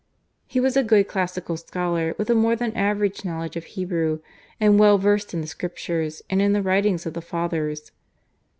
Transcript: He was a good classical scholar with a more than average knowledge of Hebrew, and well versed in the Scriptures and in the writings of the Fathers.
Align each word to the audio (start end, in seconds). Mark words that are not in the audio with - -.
He 0.47 0.59
was 0.59 0.75
a 0.75 0.81
good 0.81 1.07
classical 1.07 1.57
scholar 1.57 2.15
with 2.17 2.27
a 2.31 2.33
more 2.33 2.55
than 2.55 2.73
average 2.75 3.23
knowledge 3.23 3.55
of 3.55 3.65
Hebrew, 3.65 4.17
and 4.59 4.79
well 4.79 4.97
versed 4.97 5.31
in 5.31 5.41
the 5.41 5.45
Scriptures 5.45 6.23
and 6.27 6.41
in 6.41 6.53
the 6.53 6.63
writings 6.63 7.05
of 7.05 7.13
the 7.13 7.21
Fathers. 7.21 7.91